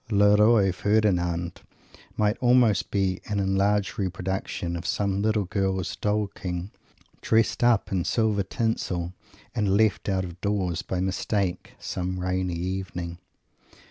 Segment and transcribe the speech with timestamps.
[0.09, 1.61] "Le Roi Ferdinand"
[2.17, 6.71] might almost be an enlarged reproduction of some little girl's Doll King,
[7.21, 9.13] dressed up in silver tinsel
[9.53, 13.19] and left out of doors, by mistake, some rainy evening.